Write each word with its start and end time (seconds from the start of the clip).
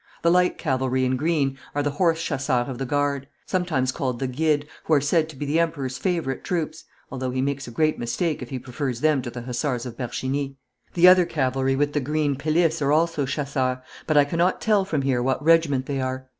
The 0.23 0.31
light 0.31 0.57
cavalry 0.57 1.05
in 1.05 1.15
green 1.15 1.59
are 1.75 1.83
the 1.83 1.91
Horse 1.91 2.19
Chasseurs 2.23 2.67
of 2.67 2.79
the 2.79 2.87
Guard, 2.87 3.27
sometimes 3.45 3.91
called 3.91 4.17
the 4.17 4.25
Guides, 4.25 4.65
who 4.85 4.93
are 4.95 4.99
said 4.99 5.29
to 5.29 5.35
be 5.35 5.45
the 5.45 5.59
Emperor's 5.59 5.99
favourite 5.99 6.43
troops, 6.43 6.85
although 7.11 7.29
he 7.29 7.39
makes 7.39 7.67
a 7.67 7.69
great 7.69 7.99
mistake 7.99 8.41
if 8.41 8.49
he 8.49 8.57
prefers 8.57 9.01
them 9.01 9.21
to 9.21 9.29
the 9.29 9.43
Hussars 9.43 9.85
of 9.85 9.97
Bercheny. 9.97 10.55
The 10.95 11.07
other 11.07 11.25
cavalry 11.25 11.75
with 11.75 11.93
the 11.93 11.99
green 11.99 12.35
pelisses 12.35 12.81
are 12.81 12.91
also 12.91 13.27
chasseurs, 13.27 13.77
but 14.07 14.17
I 14.17 14.25
cannot 14.25 14.59
tell 14.59 14.85
from 14.85 15.03
here 15.03 15.21
what 15.21 15.43
regiment 15.43 15.85
they 15.85 16.01
are. 16.01 16.25